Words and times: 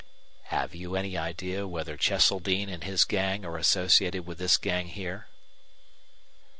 "Have 0.45 0.73
you 0.73 0.95
any 0.95 1.15
idea 1.15 1.67
whether 1.67 1.95
Cheseldine 1.95 2.69
and 2.69 2.83
his 2.83 3.03
gang 3.03 3.45
are 3.45 3.55
associated 3.57 4.25
with 4.25 4.39
this 4.39 4.57
gang 4.57 4.87
here?" 4.87 5.27